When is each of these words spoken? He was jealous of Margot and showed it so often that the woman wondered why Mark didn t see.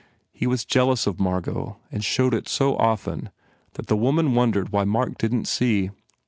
He 0.33 0.47
was 0.47 0.65
jealous 0.65 1.05
of 1.05 1.19
Margot 1.19 1.77
and 1.91 2.03
showed 2.03 2.33
it 2.33 2.49
so 2.49 2.75
often 2.77 3.29
that 3.73 3.85
the 3.85 3.95
woman 3.95 4.33
wondered 4.33 4.69
why 4.69 4.83
Mark 4.83 5.15
didn 5.19 5.41
t 5.41 5.45
see. 5.45 5.89